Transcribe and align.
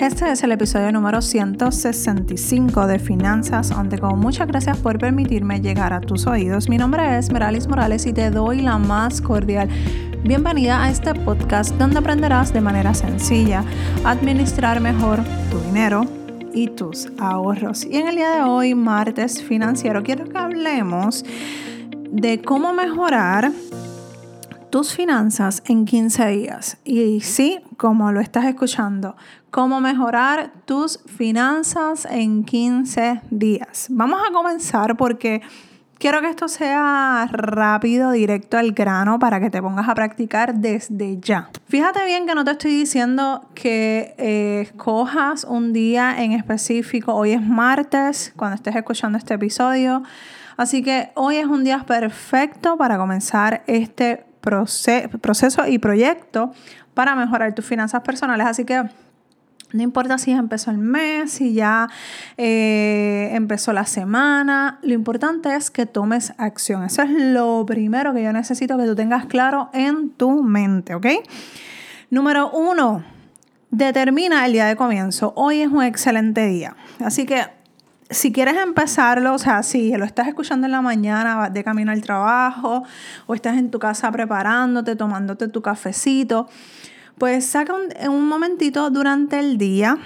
Este 0.00 0.30
es 0.30 0.44
el 0.44 0.52
episodio 0.52 0.92
número 0.92 1.20
165 1.20 2.86
de 2.86 3.00
Finanzas 3.00 3.72
on 3.72 3.88
the. 3.88 4.00
Muchas 4.00 4.46
gracias 4.46 4.78
por 4.78 4.96
permitirme 4.96 5.60
llegar 5.60 5.92
a 5.92 6.00
tus 6.00 6.28
oídos. 6.28 6.68
Mi 6.68 6.78
nombre 6.78 7.18
es 7.18 7.32
Meralis 7.32 7.66
Morales 7.66 8.06
y 8.06 8.12
te 8.12 8.30
doy 8.30 8.60
la 8.60 8.78
más 8.78 9.20
cordial 9.20 9.68
bienvenida 10.22 10.84
a 10.84 10.90
este 10.90 11.14
podcast 11.14 11.74
donde 11.74 11.98
aprenderás 11.98 12.52
de 12.52 12.60
manera 12.60 12.94
sencilla 12.94 13.64
a 14.04 14.12
administrar 14.12 14.80
mejor 14.80 15.18
tu 15.50 15.58
dinero 15.62 16.04
y 16.54 16.68
tus 16.68 17.08
ahorros. 17.18 17.84
Y 17.84 17.96
en 17.96 18.06
el 18.06 18.14
día 18.14 18.36
de 18.36 18.42
hoy, 18.42 18.76
martes 18.76 19.42
financiero, 19.42 20.04
quiero 20.04 20.28
que 20.28 20.38
hablemos 20.38 21.24
de 22.12 22.40
cómo 22.40 22.72
mejorar 22.72 23.50
tus 24.70 24.94
finanzas 24.94 25.60
en 25.66 25.86
15 25.86 26.28
días. 26.28 26.76
Y 26.84 27.20
sí, 27.20 27.58
como 27.78 28.10
lo 28.10 28.20
estás 28.20 28.44
escuchando, 28.44 29.16
cómo 29.50 29.80
mejorar 29.80 30.50
tus 30.66 30.98
finanzas 31.06 32.06
en 32.10 32.44
15 32.44 33.22
días. 33.30 33.86
Vamos 33.88 34.20
a 34.28 34.32
comenzar 34.32 34.96
porque 34.96 35.40
quiero 35.98 36.20
que 36.20 36.28
esto 36.28 36.48
sea 36.48 37.28
rápido, 37.30 38.10
directo 38.10 38.58
al 38.58 38.72
grano 38.72 39.20
para 39.20 39.38
que 39.38 39.48
te 39.48 39.62
pongas 39.62 39.88
a 39.88 39.94
practicar 39.94 40.56
desde 40.56 41.18
ya. 41.20 41.50
Fíjate 41.68 42.04
bien 42.04 42.26
que 42.26 42.34
no 42.34 42.44
te 42.44 42.50
estoy 42.50 42.72
diciendo 42.72 43.48
que 43.54 44.12
eh, 44.18 44.62
escojas 44.62 45.44
un 45.44 45.72
día 45.72 46.20
en 46.20 46.32
específico. 46.32 47.14
Hoy 47.14 47.30
es 47.30 47.42
martes, 47.42 48.32
cuando 48.34 48.56
estés 48.56 48.74
escuchando 48.74 49.18
este 49.18 49.34
episodio. 49.34 50.02
Así 50.56 50.82
que 50.82 51.12
hoy 51.14 51.36
es 51.36 51.46
un 51.46 51.62
día 51.62 51.84
perfecto 51.86 52.76
para 52.76 52.98
comenzar 52.98 53.62
este 53.68 54.24
proceso 54.48 55.66
y 55.66 55.78
proyecto 55.78 56.52
para 56.94 57.14
mejorar 57.14 57.54
tus 57.54 57.64
finanzas 57.64 58.02
personales. 58.02 58.46
Así 58.46 58.64
que 58.64 58.82
no 59.72 59.82
importa 59.82 60.16
si 60.16 60.30
ya 60.30 60.38
empezó 60.38 60.70
el 60.70 60.78
mes, 60.78 61.32
si 61.32 61.52
ya 61.52 61.88
eh, 62.38 63.30
empezó 63.32 63.72
la 63.72 63.84
semana, 63.84 64.78
lo 64.82 64.94
importante 64.94 65.54
es 65.54 65.70
que 65.70 65.84
tomes 65.84 66.32
acción. 66.38 66.84
Eso 66.84 67.02
es 67.02 67.10
lo 67.10 67.66
primero 67.66 68.14
que 68.14 68.22
yo 68.22 68.32
necesito 68.32 68.78
que 68.78 68.84
tú 68.84 68.94
tengas 68.94 69.26
claro 69.26 69.68
en 69.74 70.10
tu 70.10 70.42
mente, 70.42 70.94
¿ok? 70.94 71.06
Número 72.10 72.50
uno, 72.50 73.04
determina 73.70 74.46
el 74.46 74.52
día 74.52 74.66
de 74.66 74.76
comienzo. 74.76 75.34
Hoy 75.36 75.60
es 75.60 75.68
un 75.68 75.82
excelente 75.82 76.46
día. 76.46 76.74
Así 77.04 77.26
que 77.26 77.57
si 78.10 78.32
quieres 78.32 78.56
empezarlo, 78.56 79.34
o 79.34 79.38
sea, 79.38 79.62
si 79.62 79.94
lo 79.96 80.04
estás 80.04 80.28
escuchando 80.28 80.66
en 80.66 80.72
la 80.72 80.80
mañana 80.80 81.50
de 81.50 81.64
camino 81.64 81.92
al 81.92 82.00
trabajo 82.00 82.82
o 83.26 83.34
estás 83.34 83.58
en 83.58 83.70
tu 83.70 83.78
casa 83.78 84.10
preparándote, 84.10 84.96
tomándote 84.96 85.48
tu 85.48 85.60
cafecito, 85.60 86.48
pues 87.18 87.46
saca 87.46 87.74
un, 87.74 88.10
un 88.10 88.28
momentito 88.28 88.90
durante 88.90 89.38
el 89.38 89.58
día 89.58 89.98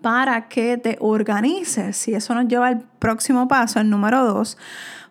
para 0.00 0.48
que 0.48 0.78
te 0.78 0.96
organices. 1.00 2.08
Y 2.08 2.14
eso 2.14 2.34
nos 2.34 2.48
lleva 2.48 2.68
al 2.68 2.80
próximo 2.80 3.46
paso, 3.46 3.80
el 3.80 3.88
número 3.88 4.24
dos, 4.24 4.58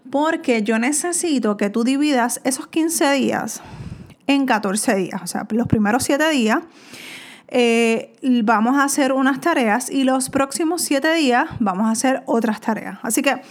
porque 0.09 0.63
yo 0.63 0.79
necesito 0.79 1.55
que 1.55 1.69
tú 1.69 1.83
dividas 1.83 2.41
esos 2.43 2.67
15 2.67 3.11
días 3.11 3.61
en 4.27 4.45
14 4.45 4.95
días, 4.95 5.21
o 5.23 5.27
sea, 5.27 5.47
los 5.49 5.67
primeros 5.67 6.03
7 6.03 6.29
días 6.29 6.59
eh, 7.51 8.15
vamos 8.43 8.77
a 8.77 8.83
hacer 8.83 9.11
unas 9.11 9.41
tareas 9.41 9.89
y 9.89 10.03
los 10.03 10.29
próximos 10.29 10.81
siete 10.81 11.13
días 11.13 11.49
vamos 11.59 11.87
a 11.87 11.91
hacer 11.91 12.23
otras 12.25 12.61
tareas. 12.61 12.99
Así 13.01 13.21
que 13.21 13.41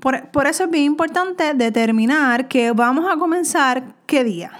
por, 0.00 0.46
eso 0.46 0.64
es 0.64 0.70
bien 0.70 0.84
importante 0.84 1.54
determinar 1.54 2.48
que 2.48 2.72
vamos 2.72 3.06
a 3.10 3.18
comenzar 3.18 3.94
qué 4.06 4.24
día. 4.24 4.52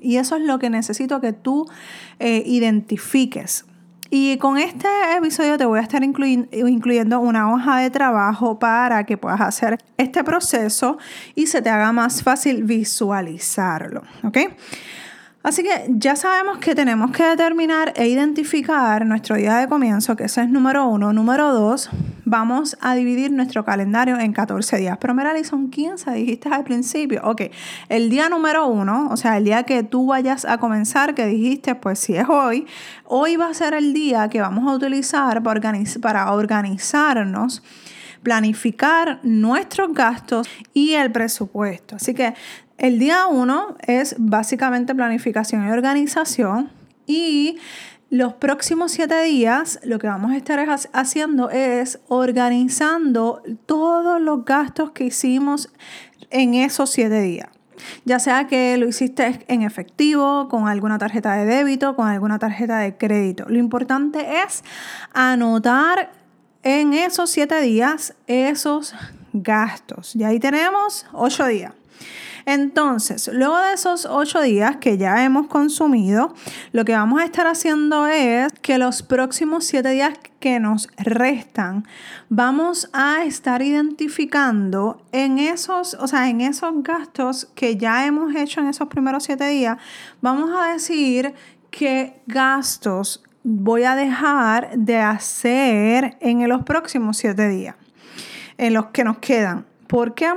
Y 0.00 0.16
eso 0.16 0.36
es 0.36 0.42
lo 0.42 0.58
que 0.58 0.68
necesito 0.68 1.20
que 1.20 1.32
tú 1.32 1.66
eh, 2.18 2.42
identifiques. 2.44 3.64
Y 4.10 4.36
con 4.36 4.58
este 4.58 4.88
episodio 5.16 5.56
te 5.56 5.64
voy 5.64 5.78
a 5.78 5.82
estar 5.82 6.04
incluyendo 6.04 7.20
una 7.20 7.52
hoja 7.52 7.78
de 7.78 7.90
trabajo 7.90 8.58
para 8.58 9.04
que 9.04 9.16
puedas 9.16 9.40
hacer 9.40 9.78
este 9.96 10.22
proceso 10.22 10.98
y 11.34 11.46
se 11.46 11.62
te 11.62 11.70
haga 11.70 11.90
más 11.90 12.22
fácil 12.22 12.64
visualizarlo. 12.64 14.02
¿Ok? 14.22 14.38
Así 15.44 15.62
que 15.62 15.84
ya 15.90 16.16
sabemos 16.16 16.56
que 16.56 16.74
tenemos 16.74 17.10
que 17.10 17.22
determinar 17.22 17.92
e 17.96 18.08
identificar 18.08 19.04
nuestro 19.04 19.36
día 19.36 19.56
de 19.58 19.68
comienzo, 19.68 20.16
que 20.16 20.24
ese 20.24 20.40
es 20.40 20.48
número 20.48 20.86
uno. 20.86 21.12
Número 21.12 21.52
dos, 21.52 21.90
vamos 22.24 22.78
a 22.80 22.94
dividir 22.94 23.30
nuestro 23.30 23.62
calendario 23.62 24.18
en 24.18 24.32
14 24.32 24.78
días. 24.78 24.96
Pero 24.98 25.12
Merali, 25.12 25.44
son 25.44 25.68
15, 25.68 26.12
dijiste 26.12 26.48
al 26.48 26.64
principio. 26.64 27.20
Ok, 27.24 27.42
el 27.90 28.08
día 28.08 28.30
número 28.30 28.66
uno, 28.68 29.10
o 29.10 29.18
sea, 29.18 29.36
el 29.36 29.44
día 29.44 29.64
que 29.64 29.82
tú 29.82 30.06
vayas 30.06 30.46
a 30.46 30.56
comenzar, 30.56 31.14
que 31.14 31.26
dijiste, 31.26 31.74
pues 31.74 31.98
si 31.98 32.16
es 32.16 32.26
hoy, 32.26 32.66
hoy 33.04 33.36
va 33.36 33.48
a 33.48 33.54
ser 33.54 33.74
el 33.74 33.92
día 33.92 34.30
que 34.30 34.40
vamos 34.40 34.66
a 34.66 34.74
utilizar 34.74 35.42
para, 35.42 35.60
para 36.00 36.32
organizarnos 36.32 37.62
planificar 38.24 39.20
nuestros 39.22 39.92
gastos 39.92 40.48
y 40.72 40.94
el 40.94 41.12
presupuesto. 41.12 41.96
Así 41.96 42.14
que 42.14 42.34
el 42.78 42.98
día 42.98 43.26
uno 43.26 43.76
es 43.86 44.16
básicamente 44.18 44.94
planificación 44.94 45.66
y 45.66 45.70
organización 45.70 46.70
y 47.06 47.58
los 48.10 48.34
próximos 48.34 48.92
siete 48.92 49.22
días 49.22 49.80
lo 49.82 49.98
que 49.98 50.06
vamos 50.06 50.32
a 50.32 50.36
estar 50.36 50.64
haciendo 50.92 51.50
es 51.50 51.98
organizando 52.08 53.42
todos 53.66 54.20
los 54.20 54.44
gastos 54.44 54.92
que 54.92 55.04
hicimos 55.04 55.70
en 56.30 56.54
esos 56.54 56.90
siete 56.90 57.20
días. 57.20 57.48
Ya 58.04 58.18
sea 58.18 58.46
que 58.46 58.76
lo 58.76 58.86
hiciste 58.86 59.44
en 59.48 59.62
efectivo, 59.62 60.48
con 60.48 60.68
alguna 60.68 60.98
tarjeta 60.98 61.34
de 61.34 61.44
débito, 61.44 61.96
con 61.96 62.06
alguna 62.08 62.38
tarjeta 62.38 62.78
de 62.78 62.96
crédito. 62.96 63.46
Lo 63.48 63.58
importante 63.58 64.42
es 64.42 64.62
anotar 65.12 66.12
en 66.62 66.94
esos 66.94 67.30
siete 67.30 67.60
días 67.60 68.14
esos 68.26 68.94
gastos. 69.32 70.14
Y 70.14 70.24
ahí 70.24 70.38
tenemos 70.38 71.06
ocho 71.12 71.46
días. 71.46 71.72
Entonces, 72.46 73.30
luego 73.32 73.58
de 73.58 73.72
esos 73.72 74.06
ocho 74.06 74.40
días 74.40 74.76
que 74.76 74.98
ya 74.98 75.24
hemos 75.24 75.46
consumido, 75.46 76.34
lo 76.72 76.84
que 76.84 76.92
vamos 76.92 77.20
a 77.20 77.24
estar 77.24 77.46
haciendo 77.46 78.06
es 78.06 78.52
que 78.60 78.78
los 78.78 79.02
próximos 79.02 79.64
siete 79.64 79.90
días 79.90 80.14
que 80.40 80.60
nos 80.60 80.88
restan, 80.98 81.86
vamos 82.28 82.90
a 82.92 83.24
estar 83.24 83.62
identificando 83.62 85.02
en 85.12 85.38
esos, 85.38 85.94
o 85.94 86.06
sea, 86.06 86.28
en 86.28 86.42
esos 86.42 86.82
gastos 86.82 87.48
que 87.54 87.76
ya 87.76 88.06
hemos 88.06 88.34
hecho 88.34 88.60
en 88.60 88.68
esos 88.68 88.88
primeros 88.88 89.24
siete 89.24 89.48
días, 89.48 89.78
vamos 90.20 90.50
a 90.54 90.72
decir 90.72 91.34
qué 91.70 92.20
gastos 92.26 93.22
voy 93.42 93.84
a 93.84 93.94
dejar 93.94 94.76
de 94.76 94.98
hacer 94.98 96.16
en 96.20 96.46
los 96.48 96.62
próximos 96.62 97.16
siete 97.16 97.48
días, 97.48 97.76
en 98.58 98.74
los 98.74 98.86
que 98.86 99.04
nos 99.04 99.18
quedan. 99.18 99.66
¿Por 99.86 100.14
qué? 100.14 100.32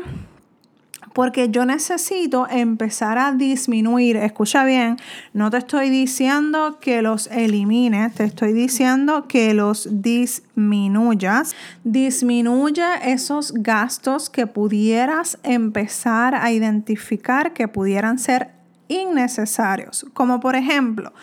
Porque 1.18 1.50
yo 1.50 1.66
necesito 1.66 2.48
empezar 2.48 3.18
a 3.18 3.32
disminuir. 3.32 4.18
Escucha 4.18 4.64
bien, 4.66 4.98
no 5.34 5.50
te 5.50 5.58
estoy 5.58 5.90
diciendo 5.90 6.78
que 6.80 7.02
los 7.02 7.26
elimines, 7.32 8.14
te 8.14 8.24
estoy 8.24 8.54
diciendo 8.54 9.28
que 9.28 9.56
los 9.56 9.90
disminuyas. 10.04 11.56
Disminuye 11.84 12.84
esos 13.04 13.52
gastos 13.52 14.30
que 14.30 14.46
pudieras 14.46 15.40
empezar 15.42 16.36
a 16.36 16.52
identificar 16.52 17.52
que 17.52 17.68
pudieran 17.68 18.20
ser 18.20 18.57
innecesarios, 18.88 20.06
como 20.14 20.40
por 20.40 20.56
ejemplo 20.56 21.14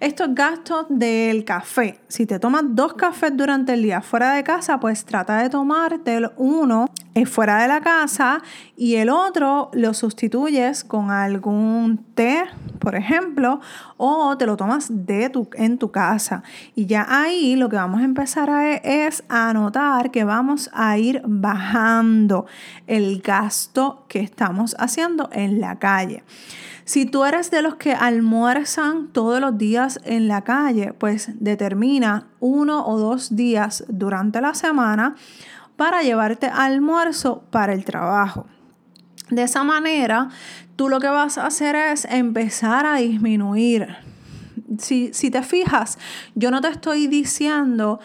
estos 0.00 0.34
gastos 0.34 0.86
del 0.88 1.44
café. 1.44 2.00
Si 2.08 2.26
te 2.26 2.38
tomas 2.38 2.64
dos 2.68 2.94
cafés 2.94 3.36
durante 3.36 3.74
el 3.74 3.82
día 3.82 4.00
fuera 4.00 4.32
de 4.34 4.42
casa, 4.42 4.80
pues 4.80 5.04
trata 5.04 5.38
de 5.38 5.50
tomarte 5.50 6.20
uno 6.36 6.86
fuera 7.26 7.58
de 7.58 7.68
la 7.68 7.80
casa 7.80 8.42
y 8.76 8.96
el 8.96 9.10
otro 9.10 9.70
lo 9.74 9.92
sustituyes 9.92 10.82
con 10.82 11.10
algún 11.10 11.98
té, 12.14 12.44
por 12.78 12.94
ejemplo, 12.94 13.60
o 13.98 14.36
te 14.38 14.46
lo 14.46 14.56
tomas 14.56 14.86
de 14.88 15.28
tu, 15.28 15.48
en 15.54 15.78
tu 15.78 15.90
casa. 15.90 16.42
Y 16.74 16.86
ya 16.86 17.06
ahí 17.08 17.54
lo 17.54 17.68
que 17.68 17.76
vamos 17.76 18.00
a 18.00 18.04
empezar 18.04 18.50
a, 18.50 18.74
es 18.74 19.24
a 19.28 19.52
notar 19.52 20.10
que 20.10 20.24
vamos 20.24 20.70
a 20.72 20.96
ir 20.98 21.22
bajando 21.26 22.46
el 22.86 23.20
gasto 23.20 24.04
que 24.08 24.20
estamos 24.20 24.74
haciendo 24.78 25.28
en 25.32 25.60
la 25.60 25.78
calle. 25.78 26.24
Si 26.84 27.06
tú 27.06 27.24
eres 27.24 27.50
de 27.50 27.62
los 27.62 27.76
que 27.76 27.92
almuerzan 27.92 29.08
todos 29.08 29.40
los 29.40 29.56
días 29.56 30.00
en 30.04 30.28
la 30.28 30.42
calle, 30.42 30.92
pues 30.92 31.30
determina 31.34 32.28
uno 32.40 32.86
o 32.86 32.98
dos 32.98 33.36
días 33.36 33.84
durante 33.88 34.40
la 34.40 34.54
semana 34.54 35.14
para 35.76 36.02
llevarte 36.02 36.46
almuerzo 36.46 37.44
para 37.50 37.72
el 37.72 37.84
trabajo. 37.84 38.46
De 39.30 39.44
esa 39.44 39.64
manera, 39.64 40.28
tú 40.76 40.88
lo 40.88 41.00
que 41.00 41.08
vas 41.08 41.38
a 41.38 41.46
hacer 41.46 41.74
es 41.74 42.04
empezar 42.04 42.84
a 42.84 42.96
disminuir. 42.96 43.96
Si, 44.78 45.10
te 45.10 45.42
fijas, 45.42 45.98
yo 46.34 46.50
no 46.50 46.60
te 46.60 46.68
estoy 46.68 47.06
diciendo 47.06 48.00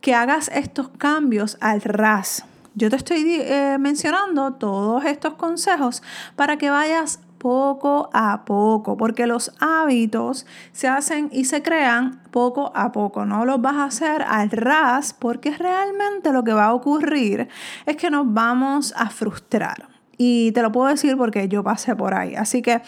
que 0.00 0.14
hagas 0.14 0.50
estos 0.54 0.88
cambios 0.90 1.58
al 1.60 1.82
ras. 1.82 2.44
Yo 2.74 2.88
te 2.88 2.96
estoy 2.96 3.22
eh, 3.28 3.76
mencionando 3.78 4.54
todos 4.54 5.04
estos 5.04 5.34
consejos 5.34 6.02
para 6.36 6.56
que 6.56 6.70
vayas 6.70 7.20
poco 7.42 8.08
a 8.12 8.44
poco, 8.44 8.96
porque 8.96 9.26
los 9.26 9.50
hábitos 9.58 10.46
se 10.70 10.86
hacen 10.86 11.28
y 11.32 11.46
se 11.46 11.60
crean 11.60 12.22
poco 12.30 12.70
a 12.76 12.92
poco. 12.92 13.26
No 13.26 13.44
los 13.44 13.60
vas 13.60 13.74
a 13.74 13.84
hacer 13.86 14.22
al 14.22 14.48
ras, 14.48 15.12
porque 15.12 15.50
realmente 15.50 16.30
lo 16.30 16.44
que 16.44 16.52
va 16.52 16.66
a 16.66 16.72
ocurrir 16.72 17.48
es 17.84 17.96
que 17.96 18.10
nos 18.10 18.32
vamos 18.32 18.94
a 18.96 19.10
frustrar. 19.10 19.88
Y 20.16 20.52
te 20.52 20.62
lo 20.62 20.70
puedo 20.70 20.86
decir 20.86 21.16
porque 21.16 21.48
yo 21.48 21.64
pasé 21.64 21.96
por 21.96 22.14
ahí. 22.14 22.36
Así 22.36 22.62
que 22.62 22.80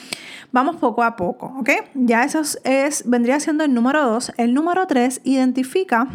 vamos 0.53 0.77
poco 0.77 1.03
a 1.03 1.17
poco, 1.17 1.47
¿ok? 1.59 1.71
Ya 1.95 2.23
eso 2.23 2.41
es, 2.63 3.03
vendría 3.11 3.41
siendo 3.41 3.65
el 3.65 3.75
número 3.75 4.09
dos. 4.09 4.31
El 4.37 4.55
número 4.55 4.87
tres, 4.87 5.21
identifica 5.25 6.07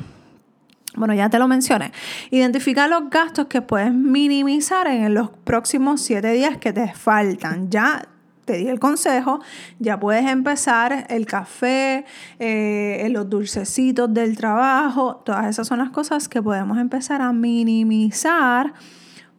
bueno, 0.96 1.14
ya 1.14 1.30
te 1.30 1.40
lo 1.40 1.48
mencioné. 1.48 1.92
Identifica 2.32 2.88
los 2.88 3.10
gastos 3.10 3.48
que 3.48 3.62
puedes 3.62 3.94
minimizar 3.94 4.88
en 4.88 5.14
los 5.14 5.30
próximos 5.30 6.02
siete 6.02 6.32
días 6.32 6.58
que 6.58 6.74
te 6.74 6.94
faltan. 6.94 7.70
Ya 7.70 8.08
te 8.50 8.58
di 8.58 8.68
el 8.68 8.80
consejo, 8.80 9.42
ya 9.78 10.00
puedes 10.00 10.26
empezar 10.26 11.06
el 11.10 11.28
café, 11.28 12.04
eh, 12.40 13.08
los 13.12 13.30
dulcecitos 13.30 14.12
del 14.12 14.36
trabajo, 14.38 15.18
todas 15.18 15.46
esas 15.46 15.68
son 15.68 15.78
las 15.78 15.92
cosas 15.92 16.28
que 16.28 16.42
podemos 16.42 16.80
empezar 16.80 17.22
a 17.22 17.32
minimizar 17.32 18.74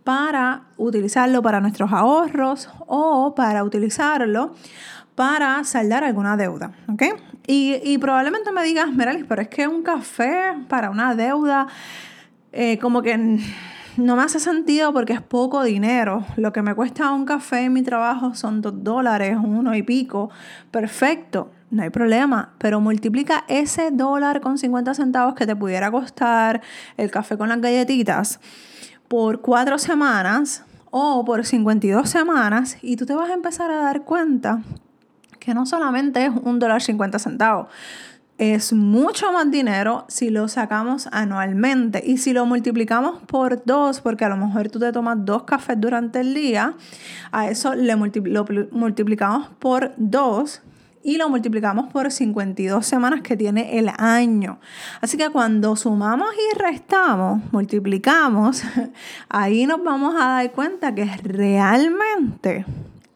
para 0.05 0.69
utilizarlo 0.77 1.43
para 1.43 1.61
nuestros 1.61 1.93
ahorros 1.93 2.69
o 2.87 3.35
para 3.35 3.65
utilizarlo 3.65 4.55
para 5.17 5.65
saldar 5.65 6.05
alguna 6.05 6.37
deuda, 6.37 6.71
¿ok? 6.89 7.03
Y, 7.49 7.99
probablemente 7.99 8.53
me 8.53 8.63
digas, 8.63 8.93
Meralis, 8.93 9.25
pero 9.29 9.43
es 9.43 9.49
que 9.49 9.67
un 9.67 9.83
café 9.83 10.55
para 10.69 10.89
una 10.89 11.17
deuda, 11.17 11.67
eh, 12.53 12.79
como 12.79 13.03
que 13.03 13.41
no 13.97 14.17
me 14.17 14.23
hace 14.23 14.41
sentido 14.41 14.93
porque 14.93 15.13
es 15.13 15.21
poco 15.21 15.63
dinero. 15.63 16.25
Lo 16.37 16.53
que 16.53 16.63
me 16.63 16.75
cuesta 16.75 17.13
un 17.13 17.25
café 17.25 17.65
en 17.65 17.73
mi 17.73 17.83
trabajo 17.83 18.35
son 18.35 18.63
dos 18.63 18.85
dólares, 18.85 19.37
uno 19.43 19.75
y 19.75 19.83
pico. 19.83 20.31
Perfecto, 20.71 21.51
no 21.71 21.83
hay 21.83 21.91
problema, 21.91 22.55
pero 22.59 22.81
multiplica 22.81 23.45
ese 23.49 23.91
dólar 23.91 24.41
con 24.41 24.59
50 24.59 24.95
centavos 24.95 25.35
que 25.35 25.47
te 25.47 25.57
pudiera 25.57 25.91
costar 25.91 26.61
el 26.97 27.11
café 27.11 27.37
con 27.37 27.49
las 27.49 27.61
galletitas 27.61 28.41
por 29.09 29.41
cuatro 29.41 29.79
semanas 29.79 30.65
o 30.91 31.25
por 31.25 31.45
52 31.45 32.09
semanas 32.09 32.77
y 32.83 32.97
tú 32.97 33.07
te 33.07 33.15
vas 33.15 33.31
a 33.31 33.35
empezar 33.35 33.71
a 33.71 33.77
dar 33.77 34.03
cuenta 34.03 34.63
que 35.39 35.55
no 35.55 35.67
solamente 35.67 36.27
es 36.27 36.33
un 36.43 36.59
dólar 36.59 36.83
50 36.83 37.19
centavos, 37.19 37.69
es 38.41 38.73
mucho 38.73 39.31
más 39.33 39.51
dinero 39.51 40.07
si 40.09 40.31
lo 40.31 40.49
sacamos 40.49 41.11
anualmente 41.13 42.03
y 42.03 42.17
si 42.17 42.33
lo 42.33 42.47
multiplicamos 42.47 43.21
por 43.27 43.63
dos, 43.67 44.01
porque 44.01 44.25
a 44.25 44.31
lo 44.31 44.39
mejor 44.39 44.71
tú 44.71 44.79
te 44.79 44.91
tomas 44.93 45.19
dos 45.27 45.43
cafés 45.43 45.79
durante 45.79 46.21
el 46.21 46.33
día, 46.33 46.75
a 47.33 47.51
eso 47.51 47.75
le 47.75 47.95
lo 47.95 48.47
multiplicamos 48.71 49.49
por 49.59 49.93
dos 49.99 50.63
y 51.03 51.19
lo 51.19 51.29
multiplicamos 51.29 51.93
por 51.93 52.11
52 52.11 52.87
semanas 52.87 53.21
que 53.21 53.37
tiene 53.37 53.79
el 53.79 53.91
año. 53.99 54.59
Así 55.03 55.19
que 55.19 55.29
cuando 55.29 55.77
sumamos 55.77 56.31
y 56.35 56.59
restamos, 56.59 57.43
multiplicamos, 57.53 58.63
ahí 59.29 59.67
nos 59.67 59.85
vamos 59.85 60.15
a 60.15 60.29
dar 60.29 60.53
cuenta 60.53 60.95
que 60.95 61.05
realmente 61.05 62.65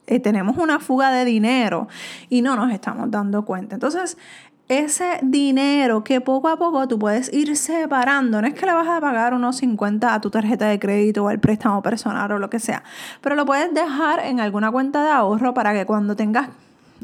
eh, 0.06 0.20
tenemos 0.20 0.58
una 0.58 0.80
fuga 0.80 1.10
de 1.10 1.24
dinero 1.24 1.88
y 2.28 2.42
no 2.42 2.56
nos 2.56 2.70
estamos 2.72 3.10
dando 3.10 3.46
cuenta. 3.46 3.76
Entonces, 3.76 4.18
ese 4.68 5.18
dinero 5.22 6.04
que 6.04 6.20
poco 6.20 6.48
a 6.48 6.56
poco 6.56 6.88
tú 6.88 6.98
puedes 6.98 7.32
ir 7.32 7.54
separando, 7.56 8.40
no 8.40 8.48
es 8.48 8.54
que 8.54 8.64
le 8.64 8.72
vas 8.72 8.88
a 8.88 9.00
pagar 9.00 9.34
unos 9.34 9.56
50 9.56 10.14
a 10.14 10.20
tu 10.20 10.30
tarjeta 10.30 10.66
de 10.66 10.78
crédito 10.78 11.24
o 11.24 11.28
al 11.28 11.38
préstamo 11.38 11.82
personal 11.82 12.32
o 12.32 12.38
lo 12.38 12.48
que 12.48 12.58
sea, 12.58 12.82
pero 13.20 13.34
lo 13.34 13.44
puedes 13.44 13.72
dejar 13.74 14.20
en 14.20 14.40
alguna 14.40 14.70
cuenta 14.70 15.02
de 15.02 15.10
ahorro 15.10 15.52
para 15.52 15.74
que 15.74 15.84
cuando 15.84 16.16
tengas 16.16 16.48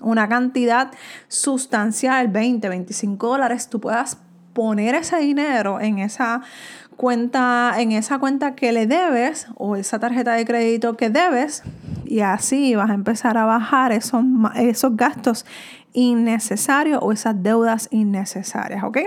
una 0.01 0.29
cantidad 0.29 0.91
sustancial, 1.29 2.29
20, 2.29 2.69
25 2.69 3.27
dólares, 3.27 3.69
tú 3.69 3.81
puedas 3.81 4.17
poner 4.55 4.95
ese 4.95 5.19
dinero 5.19 5.81
en 5.81 5.99
esa 5.99 6.41
cuenta, 6.97 7.75
en 7.79 7.93
esa 7.93 8.19
cuenta 8.19 8.55
que 8.55 8.73
le 8.73 8.87
debes 8.87 9.47
o 9.57 9.77
esa 9.77 9.99
tarjeta 9.99 10.33
de 10.33 10.45
crédito 10.45 10.97
que 10.97 11.11
debes 11.11 11.63
y 12.05 12.21
así 12.21 12.75
vas 12.75 12.91
a 12.91 12.95
empezar 12.95 13.39
a 13.39 13.45
bajar 13.45 13.93
esos, 13.93 14.25
esos 14.57 14.97
gastos 14.97 15.47
innecesarios 15.93 17.01
o 17.03 17.13
esas 17.13 17.43
deudas 17.43 17.89
innecesarias, 17.91 18.85
¿ok? 18.85 18.99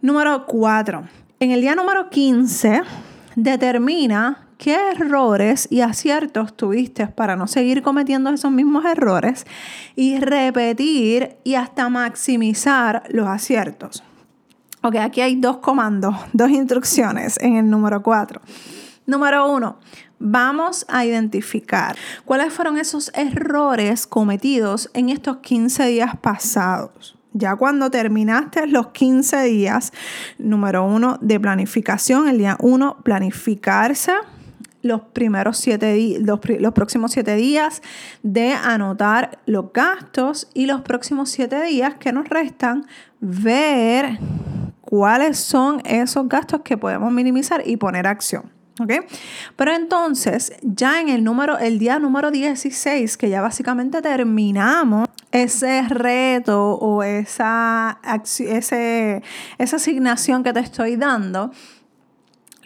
Número 0.00 0.46
4. 0.46 1.04
En 1.40 1.50
el 1.50 1.60
día 1.60 1.74
número 1.74 2.10
15, 2.10 2.82
determina 3.36 4.48
qué 4.58 4.76
errores 4.92 5.66
y 5.70 5.80
aciertos 5.80 6.56
tuviste 6.56 7.06
para 7.06 7.36
no 7.36 7.46
seguir 7.46 7.82
cometiendo 7.82 8.30
esos 8.30 8.50
mismos 8.50 8.84
errores 8.84 9.46
y 9.96 10.18
repetir 10.18 11.36
y 11.44 11.54
hasta 11.54 11.88
maximizar 11.88 13.02
los 13.08 13.26
aciertos. 13.26 14.02
Ok, 14.82 14.96
aquí 14.96 15.20
hay 15.22 15.36
dos 15.36 15.58
comandos, 15.58 16.14
dos 16.32 16.50
instrucciones 16.50 17.38
en 17.40 17.56
el 17.56 17.70
número 17.70 18.02
4. 18.02 18.40
Número 19.06 19.50
1, 19.50 19.78
vamos 20.24 20.86
a 20.88 21.04
identificar 21.04 21.96
cuáles 22.24 22.52
fueron 22.52 22.78
esos 22.78 23.12
errores 23.14 24.06
cometidos 24.06 24.90
en 24.94 25.10
estos 25.10 25.36
15 25.38 25.86
días 25.86 26.16
pasados. 26.16 27.16
Ya 27.34 27.56
cuando 27.56 27.90
terminaste 27.90 28.66
los 28.66 28.88
15 28.88 29.42
días, 29.44 29.92
número 30.38 30.84
uno 30.84 31.18
de 31.20 31.38
planificación, 31.38 32.28
el 32.28 32.38
día 32.38 32.56
uno, 32.60 32.96
planificarse 33.02 34.12
los 34.80 35.00
primeros 35.00 35.56
siete 35.56 36.18
los, 36.20 36.40
los 36.58 36.72
próximos 36.74 37.12
siete 37.12 37.34
días 37.36 37.82
de 38.22 38.52
anotar 38.52 39.38
los 39.46 39.72
gastos 39.72 40.48
y 40.52 40.66
los 40.66 40.82
próximos 40.82 41.30
siete 41.30 41.62
días 41.62 41.94
que 41.94 42.12
nos 42.12 42.28
restan 42.28 42.86
ver 43.20 44.18
cuáles 44.82 45.38
son 45.38 45.80
esos 45.84 46.28
gastos 46.28 46.60
que 46.62 46.76
podemos 46.76 47.10
minimizar 47.10 47.62
y 47.66 47.78
poner 47.78 48.06
acción. 48.06 48.53
¿Ok? 48.80 48.92
Pero 49.54 49.72
entonces, 49.72 50.52
ya 50.62 51.00
en 51.00 51.08
el 51.08 51.22
número, 51.22 51.58
el 51.58 51.78
día 51.78 51.98
número 52.00 52.32
16, 52.32 53.16
que 53.16 53.28
ya 53.28 53.40
básicamente 53.40 54.02
terminamos 54.02 55.08
ese 55.30 55.82
reto 55.88 56.74
o 56.74 57.02
esa, 57.02 58.00
ese, 58.38 59.22
esa 59.58 59.76
asignación 59.76 60.42
que 60.42 60.52
te 60.52 60.60
estoy 60.60 60.96
dando, 60.96 61.52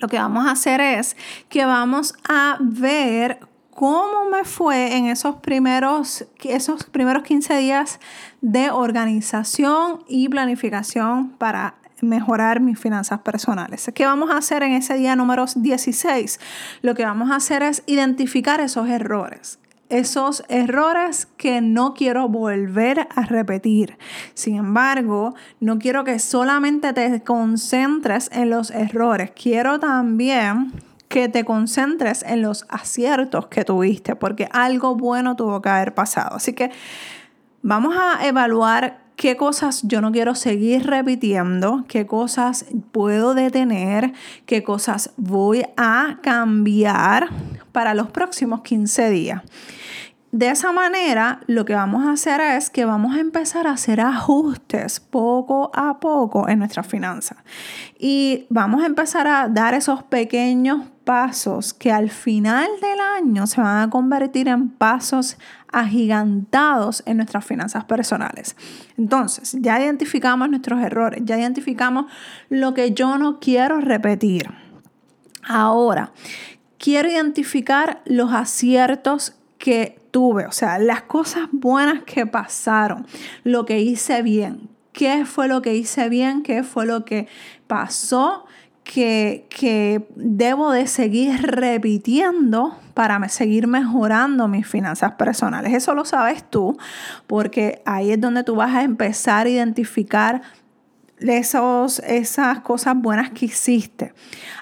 lo 0.01 0.09
que 0.09 0.17
vamos 0.17 0.47
a 0.47 0.53
hacer 0.53 0.81
es 0.81 1.17
que 1.49 1.65
vamos 1.65 2.15
a 2.29 2.57
ver 2.61 3.41
cómo 3.75 4.29
me 4.31 4.45
fue 4.45 4.97
en 4.97 5.07
esos 5.07 5.37
primeros, 5.37 6.27
esos 6.43 6.85
primeros 6.85 7.23
15 7.23 7.59
días 7.59 8.01
de 8.41 8.71
organización 8.71 10.05
y 10.09 10.29
planificación 10.29 11.31
para 11.31 11.77
mejorar 12.03 12.61
mis 12.61 12.79
finanzas 12.79 13.21
personales. 13.21 13.91
¿Qué 13.95 14.05
vamos 14.05 14.31
a 14.31 14.39
hacer 14.39 14.63
en 14.63 14.73
ese 14.73 14.95
día 14.95 15.17
número 15.17 15.45
16? 15.55 16.41
Lo 16.83 16.95
que 16.95 17.05
vamos 17.05 17.31
a 17.31 17.37
hacer 17.37 17.63
es 17.63 17.83
identificar 17.87 18.61
esos 18.61 18.89
errores 18.89 19.59
esos 19.91 20.45
errores 20.49 21.29
que 21.37 21.61
no 21.61 21.95
quiero 21.95 22.29
volver 22.29 23.09
a 23.15 23.23
repetir. 23.23 23.97
Sin 24.35 24.57
embargo, 24.57 25.35
no 25.61 25.79
quiero 25.79 26.05
que 26.05 26.19
solamente 26.19 26.93
te 26.93 27.23
concentres 27.23 28.31
en 28.33 28.51
los 28.51 28.71
errores, 28.71 29.31
quiero 29.31 29.81
también 29.81 30.73
que 31.09 31.29
te 31.29 31.45
concentres 31.45 32.23
en 32.23 32.43
los 32.43 32.67
aciertos 32.69 33.47
que 33.47 33.65
tuviste, 33.65 34.15
porque 34.15 34.49
algo 34.53 34.95
bueno 34.95 35.37
tuvo 35.37 35.63
que 35.63 35.71
haber 35.71 35.95
pasado. 35.95 36.37
Así 36.37 36.53
que 36.53 36.71
vamos 37.63 37.97
a 37.97 38.27
evaluar 38.27 39.08
qué 39.19 39.37
cosas 39.37 39.83
yo 39.83 40.01
no 40.01 40.13
quiero 40.13 40.37
seguir 40.37 40.87
repitiendo, 40.87 41.85
qué 41.89 42.07
cosas 42.07 42.67
puedo 42.93 43.35
detener, 43.35 44.13
qué 44.47 44.63
cosas 44.63 45.11
voy 45.17 45.65
a 45.77 46.19
cambiar 46.23 47.29
para 47.73 47.95
los 47.95 48.11
próximos 48.11 48.63
15 48.63 49.11
días. 49.11 49.43
De 50.31 50.51
esa 50.51 50.71
manera, 50.71 51.41
lo 51.49 51.65
que 51.65 51.75
vamos 51.75 52.07
a 52.07 52.13
hacer 52.13 52.41
es 52.41 52.71
que 52.71 52.85
vamos 52.85 53.17
a 53.17 53.21
empezar 53.21 53.67
a 53.67 53.73
hacer 53.73 54.01
ajustes 54.01 55.01
poco 55.01 55.73
a 55.75 55.99
poco 55.99 56.49
en 56.49 56.61
nuestras 56.61 56.87
finanzas. 56.87 57.39
Y 57.99 58.47
vamos 58.51 58.83
a 58.83 58.87
empezar 58.87 59.27
a 59.27 59.49
dar 59.49 59.75
esos 59.75 60.05
pequeños 60.05 60.83
pasos 61.09 61.73
que 61.73 61.91
al 61.91 62.11
final 62.11 62.69
del 62.83 63.01
año 63.01 63.47
se 63.47 63.63
van 63.63 63.81
a 63.81 63.89
convertir 63.89 64.47
en 64.47 64.69
pasos 64.69 65.39
agigantados 65.73 67.03
en 67.07 67.17
nuestras 67.17 67.47
finanzas 67.47 67.87
personales. 67.87 68.55
Entonces, 68.99 69.57
ya 69.59 69.81
identificamos 69.81 70.51
nuestros 70.51 70.83
errores, 70.83 71.23
ya 71.25 71.39
identificamos 71.39 72.13
lo 72.51 72.75
que 72.75 72.93
yo 72.93 73.17
no 73.17 73.41
quiero 73.41 73.81
repetir. 73.81 74.51
Ahora, 75.45 76.13
quiero 76.77 77.09
identificar 77.09 78.03
los 78.05 78.35
aciertos 78.35 79.35
que 79.57 79.99
tuve, 80.11 80.45
o 80.45 80.53
sea, 80.53 80.79
las 80.79 81.01
cosas 81.01 81.49
buenas 81.53 82.03
que 82.03 82.27
pasaron, 82.27 83.07
lo 83.45 83.65
que 83.65 83.81
hice 83.81 84.21
bien, 84.21 84.69
qué 84.93 85.25
fue 85.25 85.49
lo 85.49 85.63
que 85.63 85.75
hice 85.75 86.11
bien, 86.11 86.43
qué 86.43 86.63
fue 86.65 86.85
lo 86.85 87.07
que 87.07 87.29
pasó 87.67 88.45
que, 88.89 89.47
que 89.51 90.09
debo 90.17 90.73
de 90.73 90.87
seguir 90.87 91.43
repitiendo 91.43 92.79
para 92.95 93.29
seguir 93.29 93.67
mejorando 93.67 94.49
mis 94.49 94.67
finanzas 94.67 95.13
personales. 95.13 95.75
Eso 95.75 95.95
lo 95.95 96.07
sabes 96.07 96.43
tú, 96.49 96.75
porque 97.27 97.83
ahí 97.85 98.13
es 98.13 98.21
donde 98.21 98.45
tú 98.45 98.57
vas 98.57 98.75
a 98.75 98.85
empezar 98.85 99.47
a 99.47 99.51
identificar 99.51 100.41
esos, 101.19 101.99
esas 101.99 102.61
cosas 102.61 102.97
buenas 102.97 103.29
que 103.29 103.45
hiciste. 103.45 104.15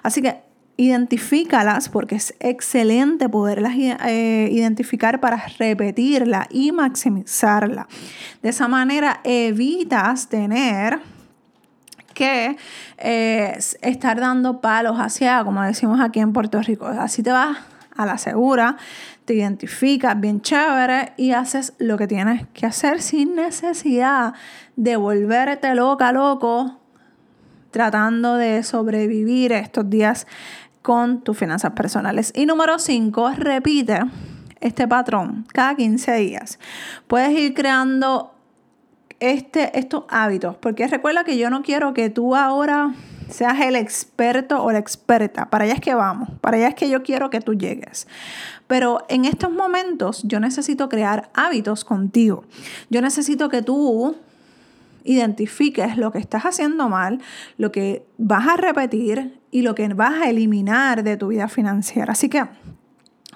Así 0.02 0.22
que 0.22 0.40
identifícalas 0.76 1.88
porque 1.88 2.16
es 2.16 2.34
excelente 2.40 3.28
poderlas 3.28 3.74
eh, 3.76 4.48
identificar 4.50 5.20
para 5.20 5.46
repetirla 5.56 6.48
y 6.50 6.72
maximizarla. 6.72 7.86
De 8.42 8.48
esa 8.48 8.66
manera 8.66 9.20
evitas 9.22 10.28
tener 10.28 10.98
que 12.16 12.56
eh, 12.96 13.58
estar 13.82 14.18
dando 14.18 14.62
palos 14.62 14.96
hacia, 14.98 15.44
como 15.44 15.62
decimos 15.62 16.00
aquí 16.00 16.18
en 16.20 16.32
Puerto 16.32 16.62
Rico. 16.62 16.86
Así 16.86 17.22
te 17.22 17.30
vas 17.30 17.58
a 17.94 18.06
la 18.06 18.16
segura, 18.16 18.78
te 19.26 19.34
identificas 19.34 20.18
bien 20.18 20.40
chévere 20.40 21.12
y 21.18 21.32
haces 21.32 21.74
lo 21.78 21.98
que 21.98 22.06
tienes 22.06 22.46
que 22.54 22.64
hacer 22.64 23.02
sin 23.02 23.34
necesidad 23.34 24.32
de 24.76 24.96
volverte 24.96 25.74
loca, 25.74 26.10
loco, 26.12 26.80
tratando 27.70 28.36
de 28.36 28.62
sobrevivir 28.62 29.52
estos 29.52 29.88
días 29.90 30.26
con 30.80 31.20
tus 31.20 31.36
finanzas 31.36 31.72
personales. 31.72 32.32
Y 32.34 32.46
número 32.46 32.78
5, 32.78 33.32
repite 33.36 34.00
este 34.60 34.88
patrón 34.88 35.46
cada 35.52 35.74
15 35.74 36.14
días. 36.14 36.58
Puedes 37.08 37.38
ir 37.38 37.52
creando 37.52 38.35
este, 39.20 39.78
estos 39.78 40.04
hábitos, 40.08 40.56
porque 40.56 40.86
recuerda 40.86 41.24
que 41.24 41.38
yo 41.38 41.50
no 41.50 41.62
quiero 41.62 41.94
que 41.94 42.10
tú 42.10 42.36
ahora 42.36 42.94
seas 43.28 43.60
el 43.60 43.76
experto 43.76 44.62
o 44.62 44.72
la 44.72 44.78
experta. 44.78 45.50
Para 45.50 45.64
allá 45.64 45.74
es 45.74 45.80
que 45.80 45.94
vamos, 45.94 46.30
para 46.40 46.56
allá 46.56 46.68
es 46.68 46.74
que 46.74 46.88
yo 46.88 47.02
quiero 47.02 47.30
que 47.30 47.40
tú 47.40 47.54
llegues. 47.54 48.06
Pero 48.66 49.04
en 49.08 49.24
estos 49.24 49.50
momentos 49.50 50.22
yo 50.24 50.40
necesito 50.40 50.88
crear 50.88 51.30
hábitos 51.34 51.84
contigo. 51.84 52.44
Yo 52.90 53.00
necesito 53.00 53.48
que 53.48 53.62
tú 53.62 54.16
identifiques 55.04 55.96
lo 55.96 56.10
que 56.10 56.18
estás 56.18 56.44
haciendo 56.44 56.88
mal, 56.88 57.20
lo 57.58 57.70
que 57.70 58.04
vas 58.18 58.48
a 58.48 58.56
repetir 58.56 59.38
y 59.50 59.62
lo 59.62 59.74
que 59.74 59.88
vas 59.88 60.20
a 60.22 60.28
eliminar 60.28 61.04
de 61.04 61.16
tu 61.16 61.28
vida 61.28 61.48
financiera. 61.48 62.12
Así 62.12 62.28
que 62.28 62.44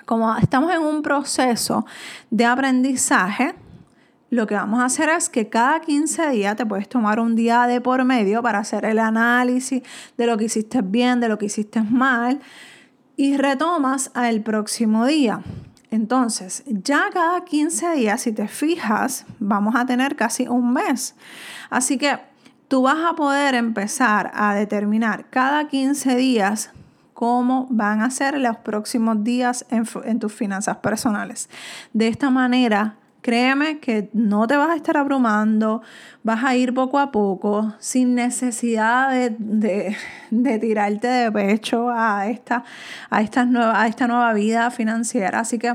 como 0.04 0.36
estamos 0.36 0.74
en 0.74 0.80
un 0.80 1.02
proceso 1.02 1.86
de 2.30 2.44
aprendizaje, 2.44 3.54
lo 4.30 4.46
que 4.46 4.54
vamos 4.54 4.80
a 4.80 4.84
hacer 4.84 5.08
es 5.08 5.28
que 5.28 5.48
cada 5.48 5.80
15 5.80 6.30
días 6.30 6.56
te 6.56 6.64
puedes 6.64 6.88
tomar 6.88 7.18
un 7.18 7.34
día 7.34 7.66
de 7.66 7.80
por 7.80 8.04
medio 8.04 8.42
para 8.42 8.60
hacer 8.60 8.84
el 8.84 9.00
análisis 9.00 9.82
de 10.16 10.26
lo 10.26 10.38
que 10.38 10.44
hiciste 10.44 10.82
bien, 10.82 11.18
de 11.18 11.28
lo 11.28 11.36
que 11.36 11.46
hiciste 11.46 11.82
mal 11.82 12.40
y 13.16 13.36
retomas 13.36 14.12
al 14.14 14.40
próximo 14.40 15.04
día. 15.04 15.42
Entonces, 15.90 16.62
ya 16.66 17.10
cada 17.12 17.44
15 17.44 17.94
días, 17.94 18.20
si 18.22 18.32
te 18.32 18.46
fijas, 18.46 19.26
vamos 19.40 19.74
a 19.74 19.84
tener 19.84 20.14
casi 20.14 20.46
un 20.46 20.72
mes. 20.72 21.16
Así 21.68 21.98
que 21.98 22.16
tú 22.68 22.82
vas 22.82 22.98
a 23.04 23.16
poder 23.16 23.56
empezar 23.56 24.30
a 24.32 24.54
determinar 24.54 25.28
cada 25.28 25.66
15 25.66 26.14
días 26.14 26.70
cómo 27.14 27.66
van 27.68 28.00
a 28.00 28.10
ser 28.10 28.38
los 28.38 28.56
próximos 28.58 29.24
días 29.24 29.66
en, 29.70 29.84
en 30.04 30.20
tus 30.20 30.32
finanzas 30.32 30.76
personales. 30.76 31.50
De 31.92 32.06
esta 32.06 32.30
manera 32.30 32.99
Créeme 33.22 33.80
que 33.80 34.08
no 34.12 34.46
te 34.46 34.56
vas 34.56 34.70
a 34.70 34.76
estar 34.76 34.96
abrumando, 34.96 35.82
vas 36.22 36.42
a 36.44 36.56
ir 36.56 36.72
poco 36.72 36.98
a 36.98 37.10
poco, 37.10 37.74
sin 37.78 38.14
necesidad 38.14 39.10
de, 39.38 39.96
tirarte 40.60 41.06
de 41.06 41.32
pecho 41.32 41.90
a 41.90 42.28
esta, 42.28 42.64
a, 43.10 43.20
esta 43.20 43.44
nueva, 43.44 43.82
a 43.82 43.86
esta 43.88 44.06
nueva 44.06 44.32
vida 44.32 44.70
financiera. 44.70 45.40
Así 45.40 45.58
que 45.58 45.72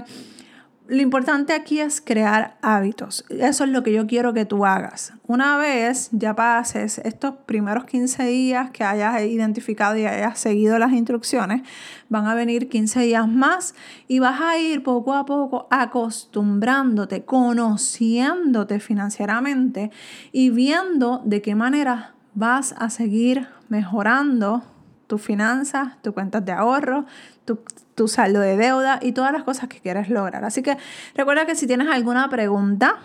lo 0.88 1.02
importante 1.02 1.54
aquí 1.54 1.80
es 1.80 2.00
crear 2.00 2.58
hábitos. 2.62 3.26
Eso 3.30 3.64
es 3.64 3.70
lo 3.70 3.82
que 3.82 3.92
yo 3.92 4.06
quiero 4.06 4.34
que 4.34 4.46
tú 4.46 4.66
hagas. 4.66 5.14
Una 5.26 5.58
vez 5.58 6.10
ya 6.12 6.36
pases 6.36 7.00
estos 7.00 7.36
primeros 7.46 7.86
15 7.86 8.24
días 8.26 8.70
que 8.70 8.84
hayas 8.84 9.22
identificado 9.24 9.98
y 9.98 10.06
hayas 10.06 10.38
seguido 10.38 10.78
las 10.78 10.92
instrucciones, 10.92 11.64
van 12.10 12.28
a 12.28 12.36
venir 12.36 12.70
15 12.70 13.02
días 13.02 13.28
más 13.28 13.74
y 14.08 14.20
vas 14.20 14.40
a 14.42 14.58
ir 14.60 14.84
poco 14.84 15.14
a 15.14 15.26
poco 15.26 15.68
acostumbrándote, 15.72 17.26
conociéndote 17.26 18.80
financieramente 18.80 19.92
y 20.32 20.52
viendo 20.52 21.22
de 21.26 21.42
qué 21.42 21.56
manera 21.56 22.14
vas 22.36 22.76
a 22.78 22.92
seguir 22.92 23.48
mejorando 23.70 24.64
tus 25.08 25.22
finanzas, 25.22 26.02
tus 26.02 26.14
cuentas 26.14 26.46
de 26.46 26.52
ahorro, 26.52 27.06
tu, 27.96 28.08
saldo 28.08 28.42
de 28.42 28.58
deuda 28.58 29.00
y 29.02 29.14
todas 29.14 29.32
las 29.32 29.44
cosas 29.44 29.70
que 29.70 29.80
quieres 29.80 30.10
lograr. 30.10 30.46
Así 30.46 30.62
que 30.62 30.78
recuerda 31.16 31.46
que 31.46 31.56
si 31.56 31.66
tienes 31.68 31.88
alguna 31.88 32.30
pregunta 32.30 32.98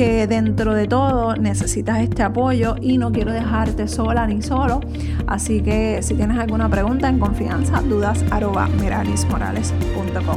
que 0.02 0.26
dentro 0.26 0.74
de 0.74 0.88
todo 0.88 1.36
necesitas 1.36 2.00
este 2.00 2.24
apoyo 2.24 2.74
y 2.82 2.98
no 2.98 3.12
quiero 3.12 3.32
dejarte 3.32 3.88
sola 3.88 4.26
ni 4.26 4.42
solo. 4.42 4.82
Así 5.28 5.62
que 5.62 6.02
si 6.02 6.16
tienes 6.16 6.40
alguna 6.40 6.70
pregunta 6.70 7.08
en 7.08 7.20
confianza, 7.20 7.82
dudas 7.82 8.26
arroba 8.32 8.68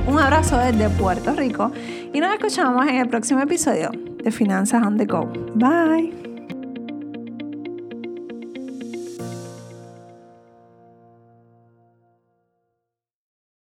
Un 0.06 0.18
abrazo 0.18 0.59
desde 0.59 0.90
Puerto 0.90 1.33
Rico 1.33 1.73
y 2.12 2.21
nos 2.21 2.35
escuchamos 2.35 2.87
en 2.87 2.97
el 2.97 3.09
próximo 3.09 3.40
episodio 3.40 3.90
de 4.23 4.30
Finanzas 4.30 4.87
on 4.87 4.99
the 4.99 5.06
Go. 5.06 5.33
Bye. 5.54 6.24